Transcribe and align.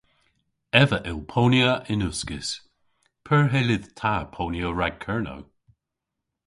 Ev 0.81 0.89
a 0.97 0.99
yll 1.09 1.21
ponya 1.31 1.71
yn 1.91 2.05
uskis. 2.09 2.49
P'eur 3.25 3.45
hyllydh 3.53 3.87
ta 3.99 4.13
ponya 4.35 4.67
rag 4.79 4.95
Kernow? 5.03 5.41